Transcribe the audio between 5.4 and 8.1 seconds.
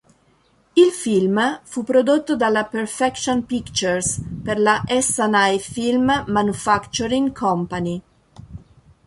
Film Manufacturing Company.